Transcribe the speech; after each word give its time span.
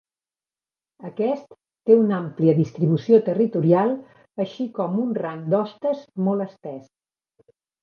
Aquest 1.09 1.51
té 1.89 1.97
una 1.99 2.15
àmplia 2.21 2.55
distribució 2.61 3.21
territorial 3.29 3.93
així 4.47 4.67
com 4.81 4.99
un 5.05 5.15
rang 5.21 5.47
d'hostes 5.55 6.03
molt 6.31 6.49
estès. 6.51 6.91